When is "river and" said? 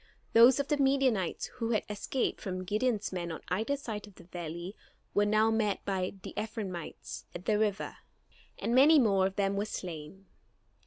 7.59-8.73